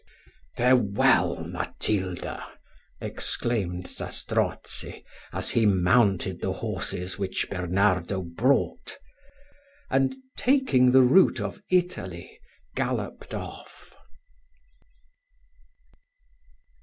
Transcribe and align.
"Farewell, 0.55 1.43
Matilda," 1.47 2.43
exclaimed 2.99 3.85
Zastrozzi, 3.87 5.05
as 5.31 5.51
he 5.51 5.67
mounted 5.67 6.41
the 6.41 6.53
horses 6.53 7.19
which 7.19 7.51
Bernardo 7.51 8.23
brought; 8.23 8.97
and, 9.91 10.15
taking 10.35 10.89
the 10.89 11.03
route 11.03 11.39
of 11.39 11.61
Italy, 11.69 12.39
galloped 12.75 13.35
off. 13.35 13.93